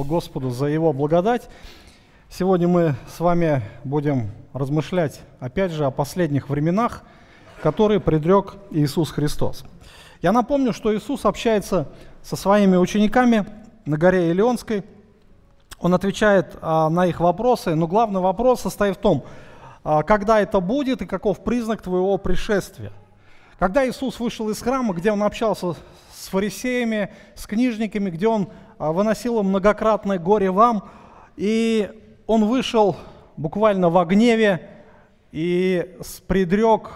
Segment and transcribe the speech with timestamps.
[0.00, 1.50] Слава Господу за Его благодать.
[2.30, 7.02] Сегодня мы с вами будем размышлять, опять же, о последних временах,
[7.62, 9.62] которые предрек Иисус Христос.
[10.22, 11.86] Я напомню, что Иисус общается
[12.22, 13.44] со своими учениками
[13.84, 14.84] на горе Илионской.
[15.78, 19.24] Он отвечает а, на их вопросы, но главный вопрос состоит в том,
[19.84, 22.92] а, когда это будет и каков признак твоего пришествия.
[23.58, 25.74] Когда Иисус вышел из храма, где он общался
[26.14, 28.48] с фарисеями, с книжниками, где он
[28.80, 30.84] а, выносил им многократное горе вам,
[31.36, 31.90] и
[32.26, 32.96] он вышел
[33.36, 34.70] буквально в гневе
[35.32, 36.88] и предрек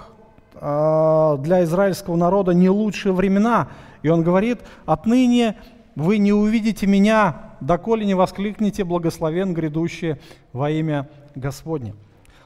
[0.54, 3.68] а, для израильского народа не лучшие времена.
[4.02, 5.58] И он говорит, отныне
[5.94, 10.16] вы не увидите меня, доколе не воскликнете благословен грядущий
[10.54, 11.94] во имя Господне.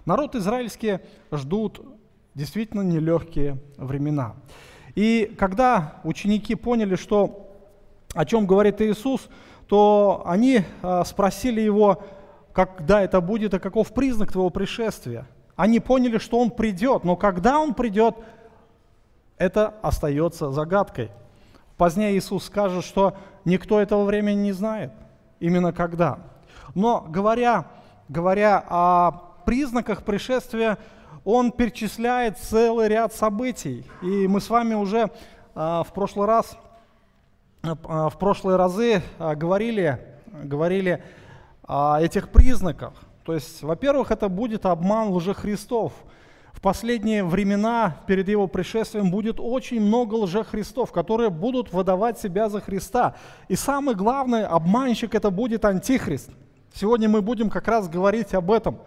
[0.04, 0.98] Народ израильский
[1.30, 1.80] ждут
[2.34, 4.34] действительно нелегкие времена.
[4.96, 7.47] И когда ученики поняли, что
[8.14, 9.28] о чем говорит Иисус,
[9.66, 12.02] то они а, спросили его,
[12.52, 15.26] когда это будет и каков признак твоего пришествия.
[15.56, 18.16] Они поняли, что он придет, но когда он придет,
[19.36, 21.10] это остается загадкой.
[21.76, 24.92] Позднее Иисус скажет, что никто этого времени не знает,
[25.38, 26.18] именно когда.
[26.74, 27.66] Но говоря,
[28.08, 29.12] говоря о
[29.44, 30.78] признаках пришествия,
[31.24, 33.84] он перечисляет целый ряд событий.
[34.02, 35.10] И мы с вами уже
[35.54, 36.67] а, в прошлый раз, а,
[37.74, 41.02] в прошлые разы а, говорили, говорили
[41.62, 42.92] о этих признаках.
[43.24, 45.92] То есть, во-первых, это будет обман лжехристов.
[46.52, 52.60] В последние времена перед его пришествием будет очень много лжехристов, которые будут выдавать себя за
[52.60, 53.14] Христа.
[53.48, 56.30] И самый главный обманщик это будет антихрист.
[56.74, 58.78] Сегодня мы будем как раз говорить об этом,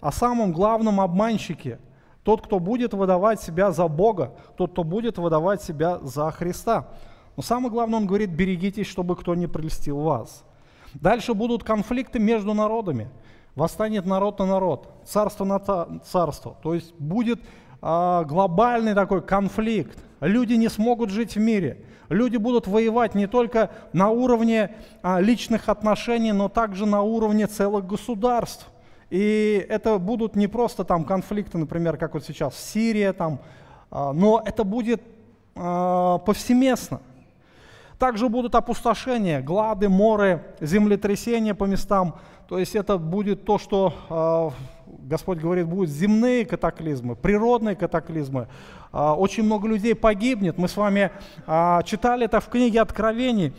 [0.00, 1.78] о самом главном обманщике–
[2.28, 6.88] тот, кто будет выдавать себя за Бога, тот, кто будет выдавать себя за Христа.
[7.38, 10.42] Но самое главное, он говорит, берегитесь, чтобы кто не прельстил вас.
[10.94, 13.10] Дальше будут конфликты между народами.
[13.54, 15.60] Восстанет народ на народ, царство на
[16.00, 16.56] царство.
[16.64, 17.38] То есть будет
[17.80, 19.96] а, глобальный такой конфликт.
[20.20, 21.84] Люди не смогут жить в мире.
[22.08, 27.86] Люди будут воевать не только на уровне а, личных отношений, но также на уровне целых
[27.86, 28.68] государств.
[29.10, 33.38] И это будут не просто там конфликты, например, как вот сейчас Сирия, там,
[33.92, 35.00] а, но это будет
[35.54, 37.00] а, повсеместно.
[37.98, 42.16] Также будут опустошения, глады, моры, землетрясения по местам.
[42.48, 44.50] То есть это будет то, что а,
[44.86, 48.48] Господь говорит, будут земные катаклизмы, природные катаклизмы.
[48.92, 50.56] Очень много людей погибнет.
[50.56, 51.10] Мы с вами
[51.84, 53.52] читали это в книге Откровений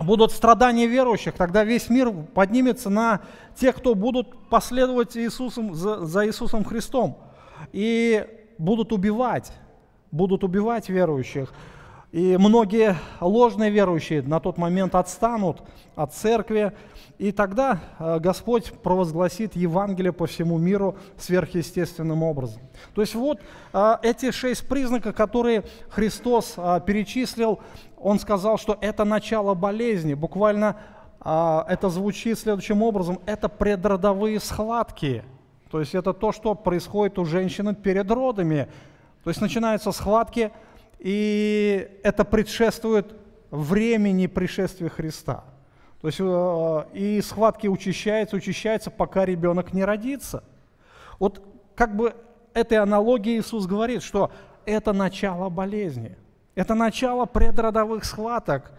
[0.00, 3.20] будут страдания верующих, тогда весь мир поднимется на
[3.54, 7.18] тех, кто будут последовать Иисусом, за, за Иисусом Христом.
[7.72, 8.26] И
[8.58, 9.52] будут убивать,
[10.10, 11.52] будут убивать верующих.
[12.12, 15.62] И многие ложные верующие на тот момент отстанут
[15.94, 16.72] от церкви,
[17.18, 22.62] и тогда э, Господь провозгласит Евангелие по всему миру сверхъестественным образом.
[22.94, 23.38] То есть вот
[23.72, 27.60] э, эти шесть признаков, которые Христос э, перечислил,
[27.96, 30.14] Он сказал, что это начало болезни.
[30.14, 30.76] Буквально
[31.22, 35.22] это звучит следующим образом, это предродовые схватки.
[35.70, 38.68] То есть это то, что происходит у женщины перед родами.
[39.22, 40.50] То есть начинаются схватки,
[41.00, 43.14] и это предшествует
[43.50, 45.44] времени пришествия Христа.
[46.00, 50.44] То есть э, и схватки учащаются, учащаются, пока ребенок не родится.
[51.18, 51.42] Вот
[51.74, 52.14] как бы
[52.54, 54.30] этой аналогии Иисус говорит, что
[54.66, 56.16] это начало болезни,
[56.54, 58.72] это начало предродовых схваток,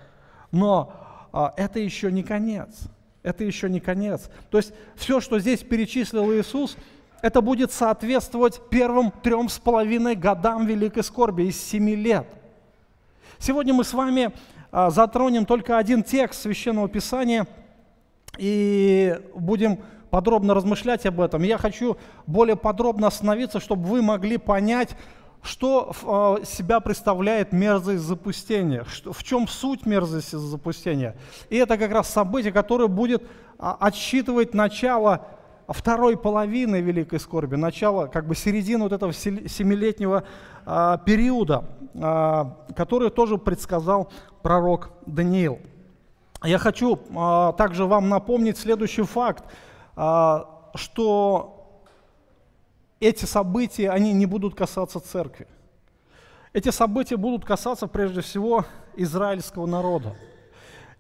[0.52, 0.94] но
[1.32, 2.88] а, это еще не конец.
[3.24, 4.30] Это еще не конец.
[4.50, 6.76] То есть все, что здесь перечислил Иисус,
[7.22, 12.28] это будет соответствовать первым трем с половиной годам великой скорби из семи лет.
[13.38, 14.32] Сегодня мы с вами
[14.72, 17.48] а, затронем только один текст Священного Писания
[18.38, 19.80] и будем
[20.10, 21.44] подробно размышлять об этом.
[21.44, 21.98] Я хочу
[22.28, 24.96] более подробно остановиться, чтобы вы могли понять,
[25.44, 31.16] что а, себя представляет мерзость запустения, в чем суть мерзости запустения.
[31.50, 33.24] И это как раз событие, которое будет
[33.58, 35.28] а, отсчитывать начало
[35.74, 40.24] второй половины Великой Скорби, начало, как бы середину вот этого семилетнего
[41.06, 41.66] периода,
[42.76, 45.60] который тоже предсказал пророк Даниил.
[46.44, 49.44] Я хочу а, также вам напомнить следующий факт,
[49.96, 51.84] а, что
[53.00, 55.48] эти события, они не будут касаться церкви.
[56.54, 58.66] Эти события будут касаться прежде всего
[58.96, 60.16] израильского народа.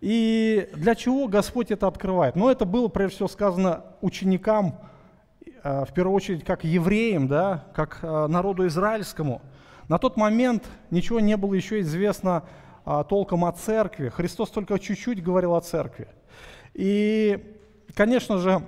[0.01, 2.35] И для чего Господь это открывает?
[2.35, 4.79] Ну, это было прежде всего сказано ученикам,
[5.63, 9.41] а, в первую очередь, как евреям, да, как а, народу израильскому.
[9.87, 12.43] На тот момент ничего не было еще известно
[12.83, 14.09] а, толком о церкви.
[14.09, 16.07] Христос только чуть-чуть говорил о церкви.
[16.73, 17.55] И,
[17.93, 18.65] конечно же,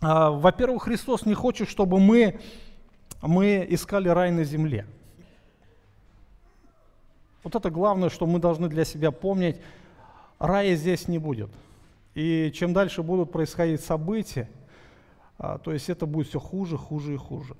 [0.00, 2.40] а, во-первых, Христос не хочет, чтобы мы,
[3.20, 4.86] мы искали рай на земле.
[7.42, 9.56] Вот это главное, что мы должны для себя помнить.
[10.40, 11.50] Рая здесь не будет.
[12.14, 14.48] И чем дальше будут происходить события,
[15.38, 17.56] а, то есть это будет все хуже, хуже и хуже.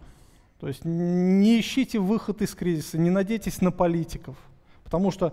[0.59, 4.37] То есть не ищите выход из кризиса, не надейтесь на политиков,
[4.83, 5.33] потому что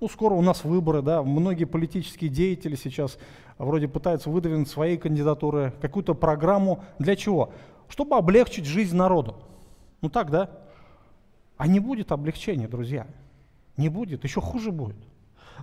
[0.00, 3.18] ну, скоро у нас выборы, да, многие политические деятели сейчас
[3.58, 6.84] вроде пытаются выдвинуть свои кандидатуры, какую-то программу.
[6.98, 7.52] Для чего?
[7.88, 9.36] Чтобы облегчить жизнь народу.
[10.00, 10.50] Ну так, да?
[11.56, 13.06] А не будет облегчения, друзья.
[13.76, 15.07] Не будет, еще хуже будет.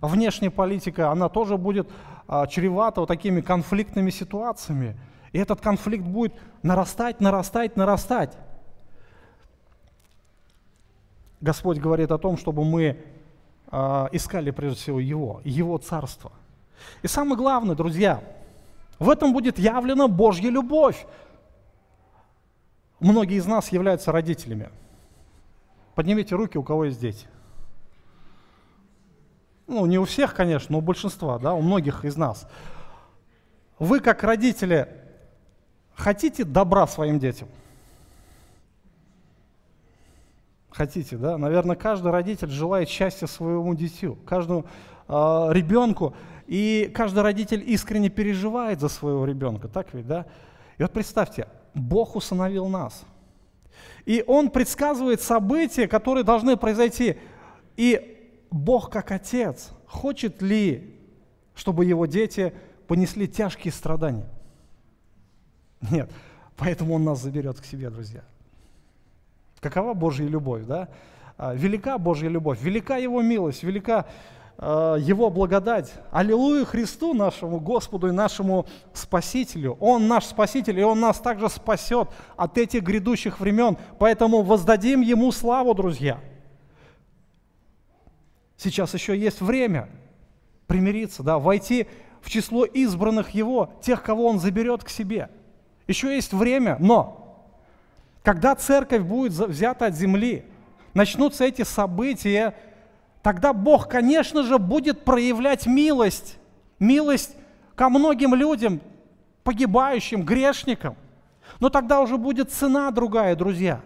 [0.01, 1.89] Внешняя политика, она тоже будет
[2.27, 4.97] а, чревата вот такими конфликтными ситуациями.
[5.31, 6.33] И этот конфликт будет
[6.63, 8.37] нарастать, нарастать, нарастать.
[11.41, 12.97] Господь говорит о том, чтобы мы
[13.71, 16.31] э, искали прежде всего Его, Его Царство.
[17.03, 18.23] И самое главное, друзья,
[18.97, 21.05] в этом будет явлена Божья любовь.
[22.99, 24.69] Многие из нас являются родителями.
[25.93, 27.27] Поднимите руки, у кого есть дети.
[29.67, 32.47] Ну, не у всех, конечно, но у большинства, да, у многих из нас.
[33.79, 34.87] Вы, как родители,
[35.95, 37.47] хотите добра своим детям–
[40.75, 41.37] хотите, да?
[41.37, 44.65] Наверное, каждый родитель желает счастья своему дитю, каждому
[45.07, 45.13] э,
[45.51, 46.15] ребенку,
[46.47, 50.25] и каждый родитель искренне переживает за своего ребенка, так ведь, да?
[50.77, 53.03] И вот представьте, Бог усыновил нас,
[54.05, 57.17] и Он предсказывает события, которые должны произойти,
[57.77, 58.14] и
[58.51, 60.95] Бог как Отец хочет ли,
[61.55, 62.53] чтобы Его дети
[62.87, 64.29] понесли тяжкие страдания?
[65.91, 66.09] Нет,
[66.55, 68.23] поэтому Он нас заберет к себе, друзья.
[69.59, 70.89] Какова Божья любовь, да?
[71.37, 74.05] А, велика Божья любовь, велика Его милость, велика
[74.57, 75.93] э, Его благодать.
[76.11, 79.77] Аллилуйя Христу, нашему Господу и нашему Спасителю.
[79.79, 83.77] Он наш Спаситель, и Он нас также спасет от этих грядущих времен.
[83.99, 86.19] Поэтому воздадим Ему славу, друзья.
[88.57, 89.89] Сейчас еще есть время
[90.67, 91.87] примириться, да, войти
[92.21, 95.29] в число избранных Его, тех, кого Он заберет к себе.
[95.87, 97.25] Еще есть время, но
[98.23, 100.45] когда церковь будет взята от земли,
[100.95, 102.55] начнутся эти события,
[103.21, 106.37] тогда Бог, конечно же, будет проявлять милость,
[106.79, 107.35] милость
[107.75, 108.81] ко многим людям,
[109.43, 110.95] погибающим, грешникам.
[111.59, 113.81] Но тогда уже будет цена другая, друзья.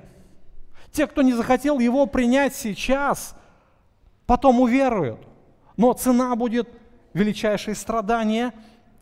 [0.94, 3.36] Те, кто не захотел его принять сейчас,
[4.30, 5.18] потом уверуют.
[5.76, 6.70] Но цена будет
[7.16, 8.54] величайшее страдание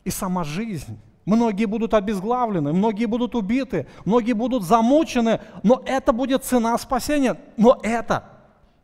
[0.06, 0.98] и сама жизнь.
[1.26, 7.36] Многие будут обезглавлены, многие будут убиты, многие будут замучены, но это будет цена спасения.
[7.58, 8.24] Но это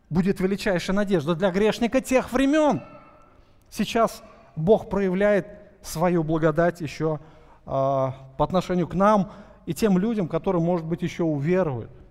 [0.10, 2.81] будет величайшая надежда для грешника тех времен.
[3.69, 4.22] Сейчас
[4.57, 5.48] Бог проявляет
[5.81, 9.31] свою благодать еще э, по отношению к нам
[9.66, 12.03] и тем людям, которые, может быть, еще уверуют.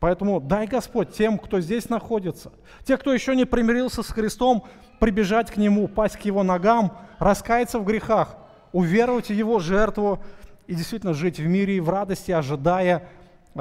[0.00, 2.52] Поэтому дай Господь тем, кто здесь находится,
[2.84, 4.64] те, кто еще не примирился с Христом,
[4.98, 8.36] прибежать к Нему, пасть к Его ногам, раскаяться в грехах–
[8.72, 10.20] уверовать в Его жертву
[10.66, 13.08] и действительно жить в мире и в радости, ожидая
[13.54, 13.58] э,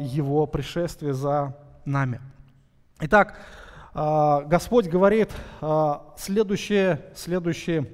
[0.00, 2.20] Его пришествия за нами.
[3.00, 3.36] Итак,
[3.94, 5.30] э, Господь говорит
[5.60, 7.88] э, следующее, следующее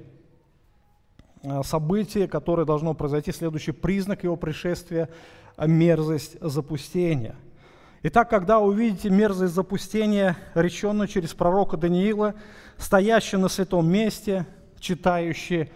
[1.43, 5.09] э, событие, которое должно произойти, следующий признак Его пришествия–
[5.57, 7.35] мерзость запустения.
[8.07, 12.35] Итак, когда увидите мерзость запустения, реченную через пророка Даниила,
[12.77, 14.45] стоящий на святом месте,
[14.79, 15.71] читающий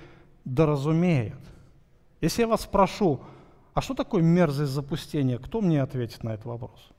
[0.46, 1.40] да разумеет.
[2.22, 3.20] Если я вас спрошу,
[3.74, 6.92] а что такое мерзость запустения, кто мне ответит на этот вопрос?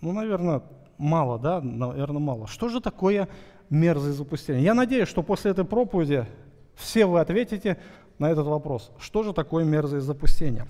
[0.00, 0.62] Ну, наверное,
[0.98, 1.60] мало, да?
[1.60, 2.48] Наверное, мало.
[2.48, 3.28] Что же такое
[3.68, 4.60] мерзость запустения?
[4.60, 6.26] Я надеюсь, что после этой проповеди
[6.74, 7.78] все вы ответите
[8.20, 8.92] на этот вопрос.
[9.00, 10.68] Что же такое мерзость запустения?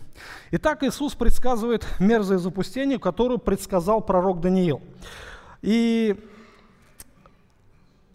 [0.52, 4.80] Итак, Иисус предсказывает мерзость запустения, которую предсказал пророк Даниил.
[5.61, 6.16] И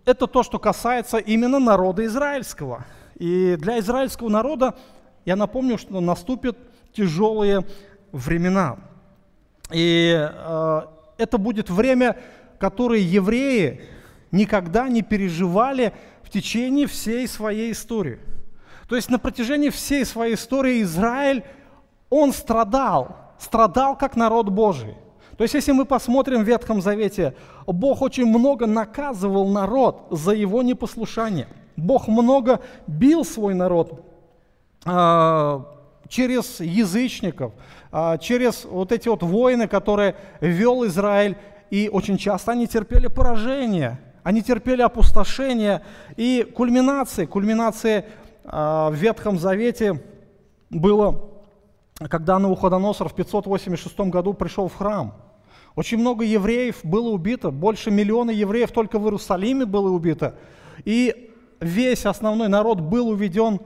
[0.06, 2.86] это то, что касается именно народа израильского.
[3.16, 4.74] И для израильского народа,
[5.26, 6.58] я напомню, что наступят
[6.94, 7.66] тяжелые
[8.14, 8.78] времена.
[9.70, 10.82] И э,
[11.18, 12.18] это будет время,
[12.58, 13.82] которое евреи
[14.32, 18.20] никогда не переживали в течение всей своей истории.
[18.88, 21.44] То есть на протяжении всей своей истории Израиль,
[22.10, 24.96] он страдал, страдал как народ Божий.
[25.38, 27.36] То есть, если мы посмотрим в Ветхом Завете,
[27.68, 31.48] Бог очень много наказывал народ за его непослушание.
[31.76, 34.06] Бог много бил свой народ
[34.86, 35.66] а,
[36.08, 37.52] через язычников,
[37.92, 41.36] а, через вот эти вот войны, которые вел Израиль,
[41.70, 45.84] и очень часто они терпели поражение они терпели опустошение.
[46.18, 48.08] И кульминацией э,
[48.46, 50.02] в Ветхом Завете
[50.70, 51.30] было,
[52.10, 55.14] когда Навуходоносор в 586 году пришел в храм.
[55.76, 60.36] Очень много евреев было убито, больше миллиона евреев только в Иерусалиме было убито.
[60.86, 63.60] И весь основной народ был уведен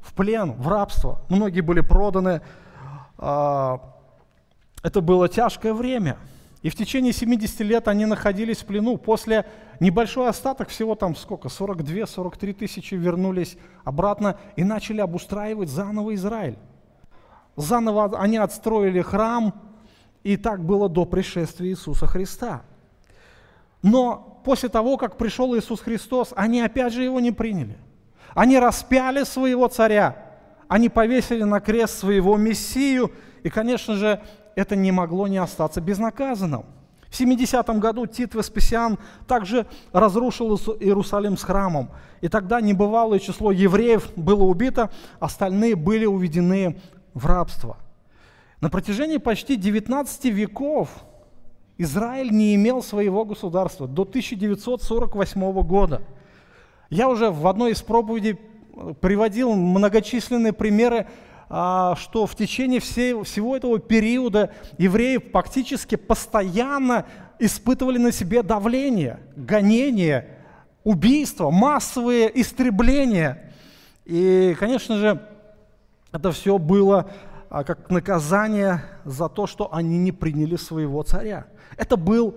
[0.00, 1.20] в плен, в рабство.
[1.28, 2.42] Многие были проданы.
[3.16, 3.80] А,
[4.82, 6.16] это было тяжкое время.
[6.62, 8.96] И в течение 70 лет они находились в плену.
[8.96, 9.46] После
[9.80, 16.56] небольшой остаток, всего там сколько, 42-43 тысячи вернулись обратно и начали обустраивать заново Израиль.
[17.56, 19.54] Заново они отстроили храм,
[20.22, 22.62] и так было до пришествия Иисуса Христа.
[23.82, 27.76] Но после того, как пришел Иисус Христос, они опять же его не приняли.
[28.34, 30.16] Они распяли своего царя,
[30.68, 34.22] они повесили на крест своего Мессию, и, конечно же,
[34.56, 36.64] это не могло не остаться безнаказанным.
[37.08, 41.90] В 70 году Тит Веспасиан также разрушил Иерусалим с храмом,
[42.22, 44.90] и тогда небывалое число евреев было убито,
[45.20, 46.80] остальные были уведены
[47.12, 47.76] в рабство.
[48.62, 50.88] На протяжении почти 19 веков
[51.76, 56.02] Израиль не имел своего государства до 1948 года.
[56.88, 58.38] Я уже в одной из проповедей
[59.00, 61.08] приводил многочисленные примеры,
[61.52, 67.04] что в течение всего этого периода евреи фактически постоянно
[67.38, 70.38] испытывали на себе давление, гонение,
[70.82, 73.52] убийства, массовые истребления.
[74.04, 75.20] И, конечно же,
[76.12, 77.10] это все было
[77.50, 81.46] а, как наказание за то, что они не приняли своего царя.
[81.76, 82.36] Это был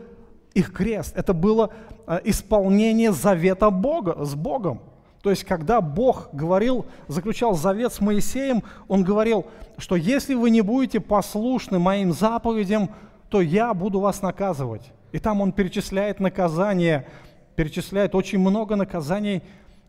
[0.54, 1.72] их крест, это было
[2.08, 4.82] а, исполнение завета Бога с Богом.
[5.26, 9.48] То есть, когда Бог говорил, заключал завет с Моисеем, Он говорил,
[9.80, 12.92] что если вы не будете послушны моим заповедям,
[13.30, 14.84] то я буду вас наказывать.
[15.14, 17.08] И там Он перечисляет наказания,
[17.56, 19.42] перечисляет очень много наказаний,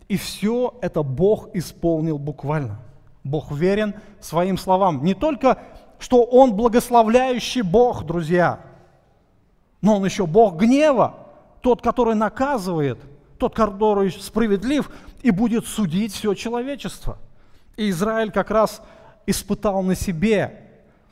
[0.08, 2.78] и все это Бог исполнил буквально.
[3.22, 5.04] Бог верен своим словам.
[5.04, 5.58] Не только,
[5.98, 8.60] что Он благословляющий Бог, друзья,
[9.82, 11.12] но Он еще Бог гнева,
[11.60, 13.00] тот, который наказывает,
[13.38, 14.90] тот, который справедлив
[15.22, 17.18] и будет судить все человечество.
[17.76, 18.82] И Израиль как раз
[19.26, 20.62] испытал на себе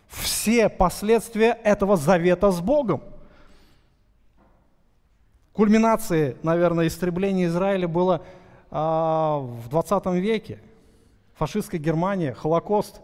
[0.08, 3.02] все последствия этого завета с Богом.
[5.52, 8.22] Кульминацией, наверное, истребления Израиля было
[8.70, 10.60] а, в 20 веке–
[11.34, 13.00] фашистская Германия, Холокост.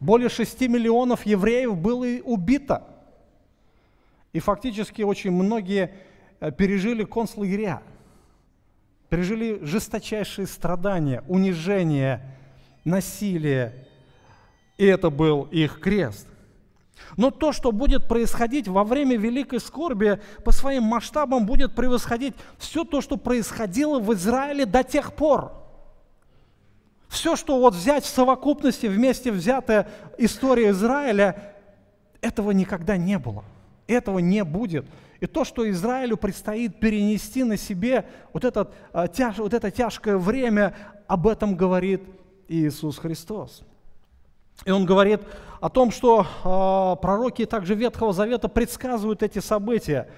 [0.00, 2.84] Более 6 миллионов евреев было убито.
[4.32, 5.94] И фактически очень многие
[6.40, 7.82] э, пережили концлагеря,
[9.08, 12.20] пережили жесточайшие страдания, унижение,
[12.84, 13.86] насилие.
[14.76, 16.26] И это был их крест.
[17.16, 22.84] Но то, что будет происходить во время великой скорби, по своим масштабам будет превосходить все
[22.84, 25.52] то, что происходило в Израиле до тех пор–
[27.08, 29.88] все, что вот взять в совокупности, вместе взятая
[30.18, 31.54] история Израиля,
[32.20, 33.44] этого никогда не было.
[33.86, 34.86] Этого не будет.
[35.20, 40.16] И то, что Израилю предстоит перенести на себе вот, этот, а, тяж, вот это тяжкое
[40.16, 42.02] время, об этом говорит
[42.48, 43.64] Иисус Христос.
[44.64, 45.20] И он говорит
[45.60, 50.08] о том, что э, пророки также Ветхого Завета предсказывают эти события.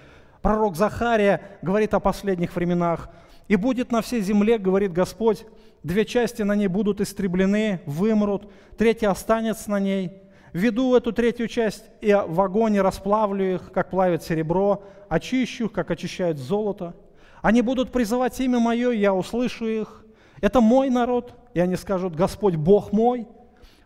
[0.40, 3.10] Пророк Захария говорит о последних временах.
[3.48, 5.44] «И будет на всей земле, говорит Господь,
[5.82, 10.22] две части на ней будут истреблены, вымрут, третья останется на ней.
[10.52, 15.90] Веду эту третью часть и в огонь расплавлю их, как плавит серебро, очищу их, как
[15.90, 16.94] очищают золото.
[17.42, 20.04] Они будут призывать имя Мое, я услышу их.
[20.40, 23.26] Это мой народ, и они скажут, Господь Бог мой.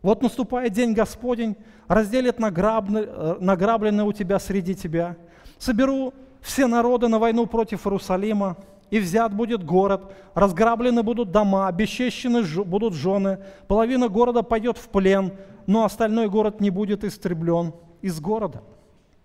[0.03, 1.57] Вот наступает день Господень,
[1.89, 5.17] разделит награбленное, награбленное у тебя среди тебя.
[5.59, 8.57] Соберу все народы на войну против Иерусалима,
[8.91, 15.33] и взят будет город, разграблены будут дома, обесчещены будут жены, половина города пойдет в плен,
[15.67, 18.63] но остальной город не будет истреблен из города.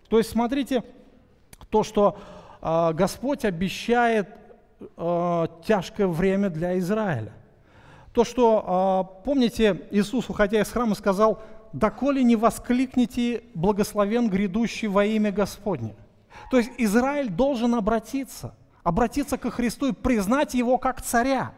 [0.09, 0.83] То есть смотрите,
[1.69, 2.17] то, что
[2.61, 4.29] э, Господь обещает
[4.79, 7.33] э, тяжкое время для Израиля.
[8.13, 11.41] То, что, э, помните, Иисус, уходя из храма, сказал,
[11.73, 15.95] «Доколе не воскликните, благословен грядущий во имя Господне».
[16.49, 21.53] То есть Израиль должен обратиться обратиться ко Христу и признать Его как царя.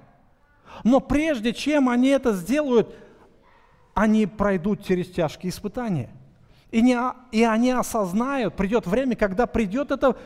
[0.83, 2.93] Но прежде чем они это сделают,
[3.93, 6.09] они пройдут через тяжкие испытания.
[6.71, 6.97] И, не,
[7.31, 10.17] и они осознают, придет время, когда придет это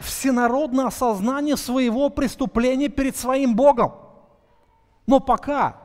[0.00, 3.94] всенародное осознание своего преступления перед своим Богом.
[5.06, 5.76] Но пока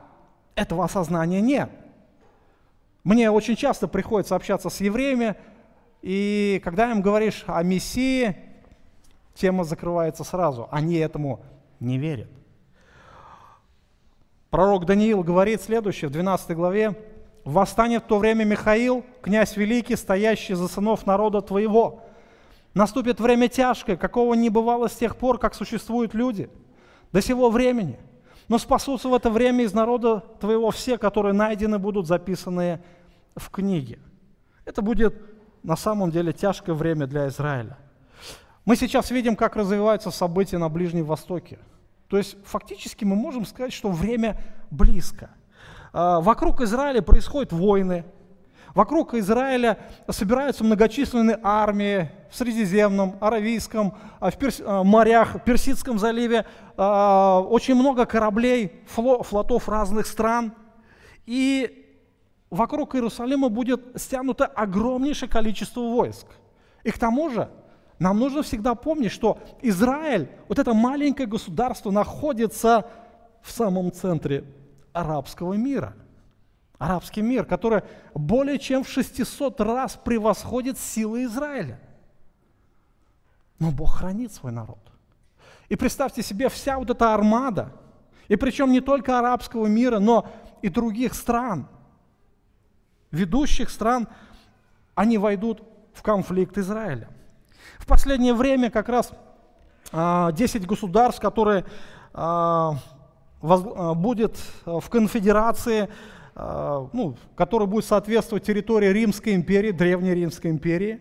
[0.54, 1.70] этого осознания нет.
[3.04, 5.34] Мне очень часто приходится общаться с евреями,
[6.02, 8.36] и когда им говоришь о Мессии,
[9.34, 10.68] тема закрывается сразу.
[10.70, 11.42] Они этому
[11.80, 12.28] не верят.
[14.50, 16.94] Пророк Даниил говорит следующее в 12 главе.
[17.44, 22.02] «Восстанет в то время Михаил, князь великий, стоящий за сынов народа твоего.
[22.74, 26.48] Наступит время тяжкое, какого не бывало с тех пор, как существуют люди,
[27.10, 27.98] до сего времени.
[28.48, 32.82] Но спасутся в это время из народа твоего все, которые найдены будут записанные
[33.36, 33.98] в книге».
[34.64, 35.14] Это будет
[35.62, 37.76] на самом деле тяжкое время для Израиля.
[38.64, 41.58] Мы сейчас видим, как развиваются события на Ближнем Востоке.
[42.08, 45.30] То есть фактически мы можем сказать, что время близко.
[45.92, 48.04] А, вокруг Израиля происходят войны,
[48.74, 54.62] Вокруг Израиля собираются многочисленные армии в Средиземном, Аравийском, а, в Перс...
[54.64, 60.54] А, морях, Персидском заливе, очень много кораблей, флотов разных стран.
[61.26, 61.86] И
[62.48, 66.26] вокруг Иерусалима будет стянуто огромнейшее количество войск.
[66.82, 67.50] И к тому же
[67.98, 72.86] нам нужно всегда помнить, что Израиль, вот это маленькое государство, находится
[73.42, 74.44] в самом центре
[74.92, 75.94] арабского мира.
[76.78, 77.82] Арабский мир, который
[78.14, 81.80] более чем в 600 раз превосходит силы Израиля.
[83.58, 84.80] Но Бог хранит свой народ.
[85.68, 87.72] И представьте себе, вся вот эта армада,
[88.28, 90.26] и причем не только арабского мира, но
[90.60, 91.68] и других стран–
[93.12, 94.08] ведущих стран,
[94.94, 95.62] они войдут
[95.94, 97.08] в конфликт Израиля.
[97.78, 99.10] В последнее время как раз
[99.92, 100.32] 10 а,
[100.66, 101.64] государств, которые
[102.12, 102.76] а,
[103.42, 105.88] будет в конфедерации,
[106.34, 111.00] ну, который будет соответствовать территории Римской империи, Древней Римской империи,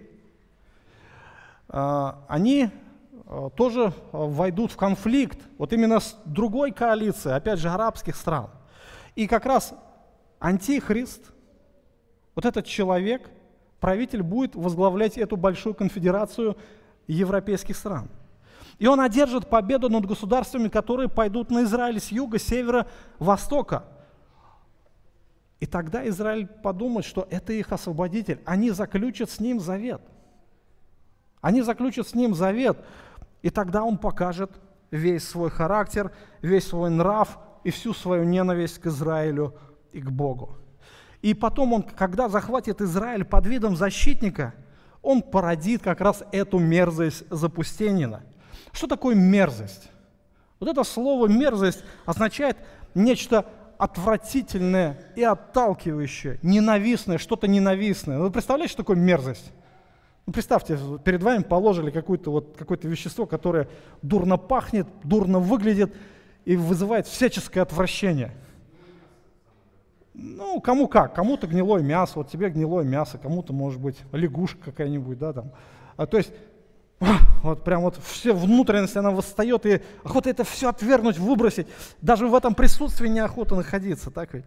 [1.67, 2.69] они
[3.55, 8.49] тоже войдут в конфликт, вот именно с другой коалицией, опять же, арабских стран.
[9.15, 9.73] И как раз
[10.39, 11.21] антихрист–
[12.35, 13.29] вот этот человек,
[13.79, 16.57] правитель, будет возглавлять эту большую конфедерацию
[17.07, 18.09] европейских стран.
[18.81, 22.87] И он одержит победу над государствами, которые пойдут на Израиль с юга, севера,
[23.19, 23.83] востока.
[25.59, 28.41] И тогда Израиль подумает, что это их освободитель.
[28.43, 30.01] Они заключат с ним завет.
[31.41, 32.83] Они заключат с ним завет.
[33.43, 34.49] И тогда он покажет
[34.89, 39.53] весь свой характер, весь свой нрав и всю свою ненависть к Израилю
[39.91, 40.57] и к Богу.
[41.21, 44.55] И потом он, когда захватит Израиль под видом защитника,
[45.03, 48.23] он породит как раз эту мерзость запустенина.
[48.71, 49.89] Что такое мерзость?
[50.59, 52.57] Вот это слово мерзость означает
[52.93, 53.45] нечто
[53.77, 58.19] отвратительное и отталкивающее, ненавистное, что-то ненавистное.
[58.19, 59.51] Вы представляете, что такое мерзость?
[60.27, 63.67] Ну, представьте, перед вами положили какое-то вот, какое вещество, которое
[64.03, 65.95] дурно пахнет, дурно выглядит
[66.45, 68.31] и вызывает всяческое отвращение–
[70.13, 75.17] ну, кому как, кому-то гнилое мясо, вот тебе гнилое мясо, кому-то, может быть, лягушка какая-нибудь,
[75.17, 75.51] да, там.
[75.95, 76.31] А, то есть,
[77.43, 81.67] вот прям вот все внутренности, она восстает, и охота это все отвергнуть, выбросить.
[82.01, 84.45] Даже в этом присутствии неохота находиться, так ведь?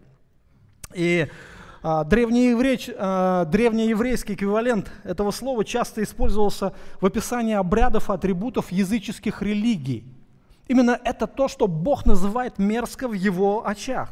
[0.95, 1.29] И
[1.83, 10.05] а, древнееврей, а, древнееврейский эквивалент этого слова часто использовался в описании обрядов, атрибутов языческих религий.
[10.69, 14.11] Именно это то, что Бог называет мерзко в его очах.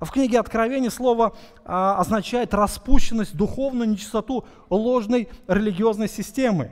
[0.00, 1.34] В книге Откровения слово
[1.64, 6.70] а, означает распущенность, духовную нечистоту ложной религиозной системы.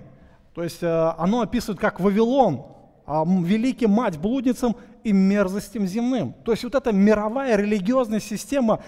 [0.54, 2.66] То есть а, оно описывает как Вавилон,
[3.06, 6.34] а, великий мать блудницам и мерзостям земным.
[6.44, 8.82] То есть вот эта мировая религиозная система,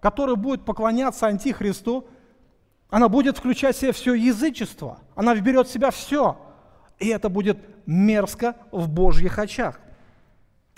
[0.00, 2.06] которая будет поклоняться Антихристу,
[2.88, 6.36] она будет включать в себя все язычество, она вберет в себя все.
[6.98, 9.80] И это будет мерзко в Божьих очах.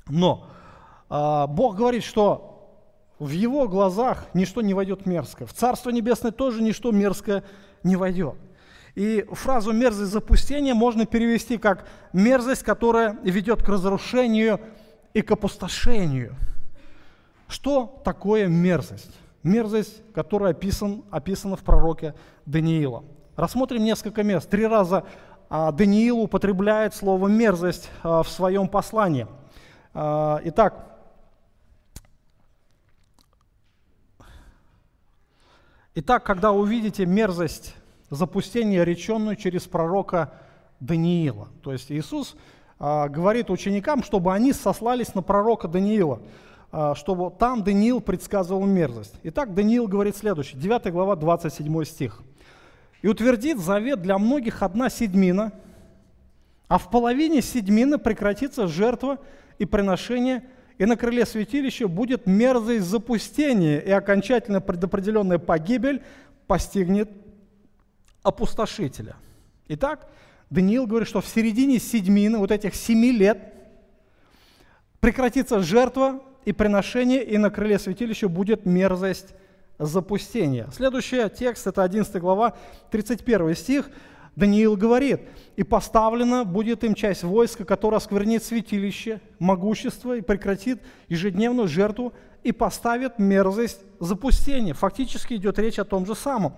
[0.08, 0.46] Но
[1.10, 2.58] э, Бог говорит, что
[3.18, 5.46] в его глазах ничто не войдет мерзко.
[5.46, 7.44] В Царство Небесное тоже ничто мерзкое
[7.82, 8.36] не войдет.
[8.98, 14.60] И фразу «мерзость запустения» можно перевести как «мерзость, которая ведет к разрушению
[15.14, 16.34] и к опустошению».
[17.46, 19.14] Что такое мерзость?
[19.44, 23.04] Мерзость, которая описан, описана в пророке Даниила.
[23.36, 24.50] Рассмотрим несколько мест.
[24.50, 25.04] Три раза
[25.48, 29.28] а, Даниил употребляет слово «мерзость» а, в своем послании.
[29.94, 30.86] А, итак,
[35.94, 37.74] Итак, когда увидите мерзость
[38.10, 40.32] запустения, реченную через пророка
[40.80, 42.36] Даниила, то есть Иисус
[42.78, 46.20] а, говорит ученикам, чтобы они сослались на пророка Даниила,
[46.70, 49.14] а, чтобы там Даниил предсказывал мерзость.
[49.24, 52.22] Итак, Даниил говорит следующее, 9 глава, 27 стих.
[53.02, 55.52] «И утвердит завет для многих одна седьмина,
[56.68, 59.18] а в половине седьмины прекратится жертва
[59.58, 60.44] и приношение
[60.78, 66.02] и на крыле святилища будет мерзость запустения, и окончательно предопределенная погибель
[66.46, 67.10] постигнет
[68.22, 69.16] опустошителя.
[69.68, 70.08] Итак,
[70.50, 73.54] Даниил говорит, что в середине седьмины, вот этих семи лет,
[75.00, 79.28] Прекратится жертва и приношение, и на крыле святилища будет мерзость
[79.78, 80.68] запустения.
[80.74, 82.56] Следующий текст, это 11 глава,
[82.90, 83.90] 31 стих.
[84.34, 85.20] Даниил говорит,
[85.56, 92.52] «И поставлена будет им часть войска, которая осквернит святилище, могущество и прекратит ежедневную жертву и
[92.52, 94.74] поставит мерзость запустения».
[94.74, 96.54] Фактически идет речь о том же самом.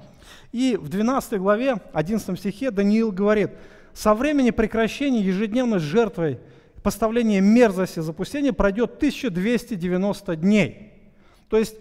[0.53, 3.51] И в 12 главе, 11 стихе Даниил говорит,
[3.93, 6.39] «Со времени прекращения ежедневной жертвой
[6.83, 10.93] поставления мерзости запустения пройдет 1290 дней».
[11.49, 11.77] То есть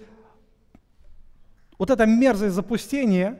[1.78, 3.40] вот эта мерзость запустения,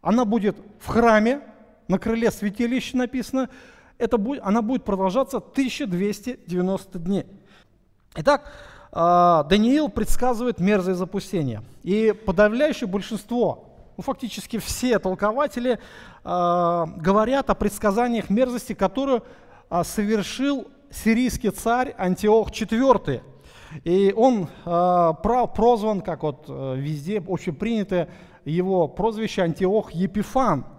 [0.00, 1.40] она будет в храме,
[1.88, 3.50] на крыле святилища написано,
[3.98, 7.26] это будет, она будет продолжаться 1290 дней.
[8.14, 8.52] Итак,
[8.92, 11.62] Даниил предсказывает мерзое запустение.
[11.82, 15.78] И подавляющее большинство, ну, фактически все толкователи э,
[16.96, 19.22] говорят о предсказаниях мерзости, которую
[19.70, 23.22] э, совершил сирийский царь Антиох IV.
[23.84, 28.08] И он прозван, как вот э, везде общепринятое
[28.44, 30.64] его прозвище Антиох Епифан–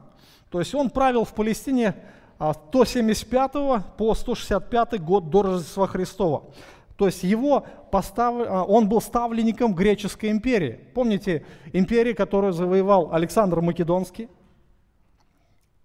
[0.51, 1.95] то есть он правил в Палестине
[2.37, 3.51] а, с 175
[3.97, 6.43] по 165 год до Рождества Христова.
[7.01, 8.35] То есть его постав...
[8.47, 10.79] А, он был ставленником греческой империи.
[10.93, 14.29] Помните империи, которую завоевал Александр Македонский?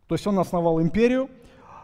[0.08, 1.30] То есть он основал империю,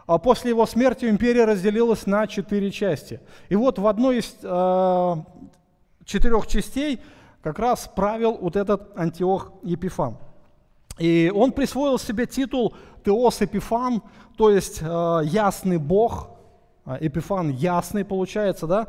[0.05, 3.21] а после его смерти империя разделилась на четыре части.
[3.49, 5.15] И вот в одной из э,
[6.05, 7.01] четырех частей
[7.41, 10.19] как раз правил вот этот Антиох Епифан.
[10.99, 14.03] И он присвоил себе титул Теос Эпифан,
[14.37, 16.29] то есть э, ясный Бог,
[16.85, 18.87] Эпифан ясный получается, да?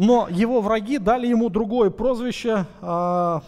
[0.00, 3.40] Но его враги дали ему другое прозвище э,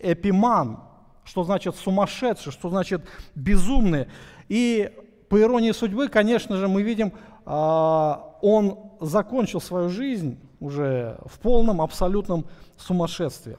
[0.00, 0.80] Эпиман,
[1.22, 3.02] что значит сумасшедший, что значит
[3.36, 4.08] безумный.
[4.48, 4.90] И
[5.28, 7.12] по иронии судьбы, конечно же, мы видим,
[7.46, 13.56] э, он закончил свою жизнь уже в полном, абсолютном сумасшествии.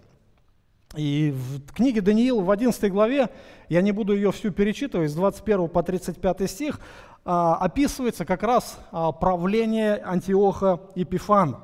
[0.98, 3.30] И в книге Даниила в 11 главе,
[3.70, 6.82] я не буду ее всю перечитывать, с 21 по 35 стих,
[7.24, 8.78] а, описывается как раз
[9.22, 11.62] правление Антиоха Епифана.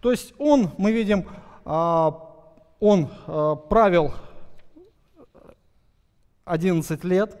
[0.00, 1.26] То есть он, мы видим,
[1.64, 2.30] а,
[2.80, 3.08] он
[3.68, 4.12] правил
[6.44, 7.36] 11 лет,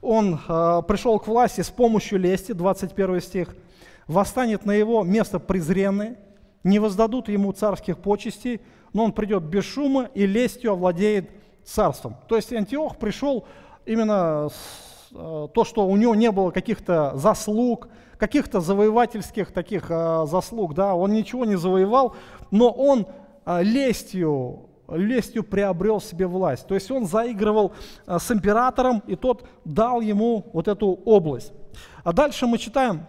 [0.00, 3.56] он пришел к власти с помощью лести, 21 стих,
[4.06, 6.16] восстанет на его место презренный,
[6.64, 8.60] не воздадут ему царских почестей,
[8.92, 11.30] но он придет без шума и лестью овладеет
[11.64, 12.16] царством.
[12.28, 13.46] То есть Антиох пришел
[13.86, 17.88] именно с, то, что у него не было каких-то заслуг,
[18.22, 22.14] каких-то завоевательских таких э, заслуг, да, он ничего не завоевал,
[22.52, 23.08] но он
[23.44, 26.68] э, лестью, лестью приобрел себе власть.
[26.68, 27.72] То есть он заигрывал
[28.06, 31.52] э, с императором, и тот дал ему вот эту область.
[32.04, 33.08] А дальше мы читаем,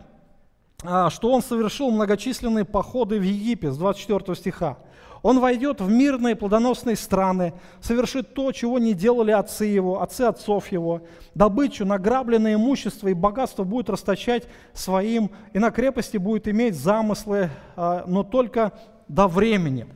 [0.84, 4.80] э, что он совершил многочисленные походы в Египет с 24 стиха.
[5.24, 10.70] Он войдет в мирные плодоносные страны, совершит то, чего не делали отцы его, отцы отцов
[10.70, 11.04] его.
[11.34, 18.04] Добычу, награбленное имущество и богатство будет расточать своим, и на крепости будет иметь замыслы, а,
[18.06, 18.74] но только
[19.08, 19.88] до времени.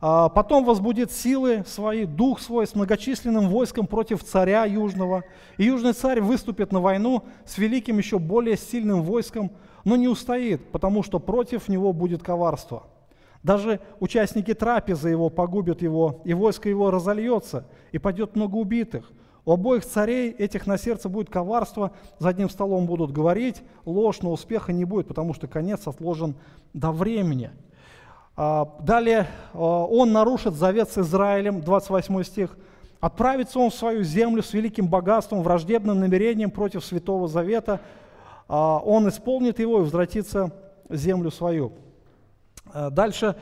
[0.00, 5.24] А, потом возбудит силы свои, дух свой с многочисленным войском против царя Южного.
[5.58, 9.50] И Южный царь выступит на войну с великим еще более сильным войском,
[9.84, 12.84] но не устоит, потому что против него будет коварство.
[13.48, 19.10] Даже участники трапезы его погубят его, и войско его разольется, и пойдет много убитых.
[19.46, 24.32] У обоих царей этих на сердце будет коварство, за одним столом будут говорить, ложь, но
[24.32, 26.34] успеха не будет, потому что конец отложен
[26.74, 27.50] до времени.
[28.36, 32.58] А, далее а, он нарушит завет с Израилем, 28 стих.
[33.00, 37.80] Отправится он в свою землю с великим богатством, враждебным намерением против Святого Завета.
[38.46, 40.52] А, он исполнит его и возвратится
[40.86, 41.72] в землю свою.
[42.74, 43.36] Э, дальше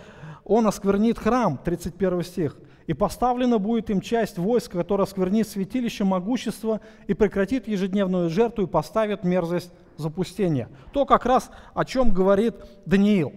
[0.45, 2.57] он осквернит храм, 31 стих.
[2.87, 8.67] «И поставлена будет им часть войска, которая осквернит святилище могущества и прекратит ежедневную жертву и
[8.69, 10.69] поставит мерзость запустения».
[10.93, 12.55] То как раз о чем говорит
[12.87, 13.33] Даниил.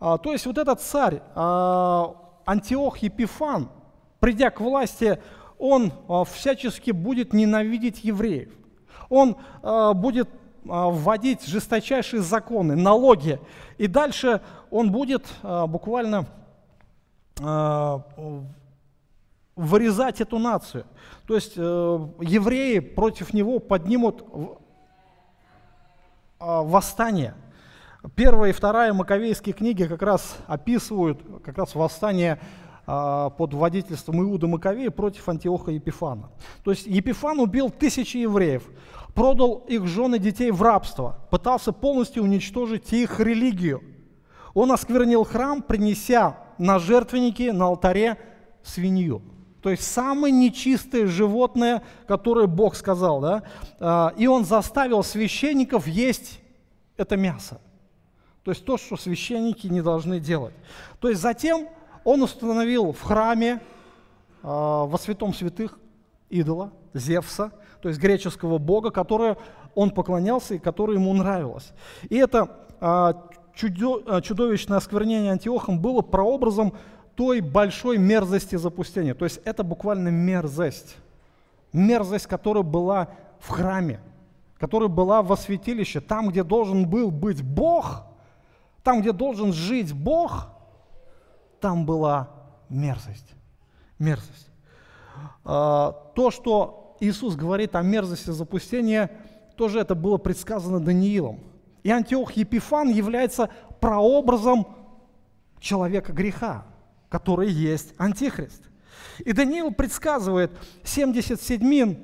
[0.00, 2.14] А, то есть вот этот царь а,
[2.46, 3.68] Антиох Епифан,
[4.18, 5.20] придя к власти,
[5.58, 8.50] он а, всячески будет ненавидеть евреев.
[9.10, 9.36] Он
[9.94, 10.28] будет
[10.62, 13.40] вводить жесточайшие законы, налоги.
[13.76, 16.26] И дальше он будет а, буквально
[17.40, 18.02] а,
[19.56, 20.84] вырезать эту нацию.
[21.26, 24.24] То есть э, евреи против него поднимут
[26.38, 27.34] а, восстание.
[28.14, 32.40] Первая и вторая Маковейские книги как раз описывают как раз восстание
[32.86, 36.30] под водительством Иуда Маковея против Антиоха Епифана.
[36.64, 38.66] То есть Епифан убил тысячи евреев,
[39.14, 43.82] продал их жены детей в рабство, пытался полностью уничтожить их религию–
[44.54, 48.16] Он осквернил храм, принеся на жертвенники, на алтаре
[48.62, 49.22] свинью.
[49.62, 53.20] То есть самое нечистое животное, которое Бог сказал.
[53.20, 53.42] Да?
[53.78, 56.40] А, и он заставил священников есть
[56.96, 57.60] это мясо.
[58.42, 60.54] То есть то, что священники не должны делать.
[60.98, 61.68] То есть затем
[62.04, 63.60] он установил в храме
[64.42, 65.78] а, во святом святых
[66.30, 69.36] идола, Зевса, то есть греческого бога, который
[69.74, 71.72] он поклонялся и который ему нравилось.
[72.08, 72.66] И это
[73.64, 76.74] а, чудовищное осквернение Антиохом было прообразом
[77.14, 79.14] той большой мерзости запустения.
[79.14, 80.96] То есть это буквально мерзость.
[81.72, 84.00] Мерзость, которая была в храме,
[84.58, 88.04] которая была во святилище, там, где должен был быть Бог,
[88.82, 90.48] там, где должен жить Бог,
[91.60, 92.30] там была
[92.68, 93.34] мерзость.
[93.98, 94.48] Мерзость.
[95.44, 99.10] А, то, что Иисус говорит о мерзости запустения,
[99.56, 101.40] тоже это было предсказано Даниилом.
[101.82, 104.66] И Антиох Епифан является прообразом
[105.60, 106.64] человека греха
[107.10, 108.62] который есть Антихрист.
[109.18, 110.52] И Даниил предсказывает,
[110.84, 111.98] 70 седьмин